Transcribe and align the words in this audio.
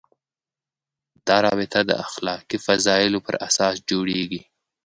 دا 1.27 1.37
رابطه 1.45 1.79
د 1.89 1.91
اخلاقي 2.05 2.57
فضایلو 2.65 3.19
پر 3.27 3.35
اساس 3.47 3.75
جوړېږي. 3.89 4.41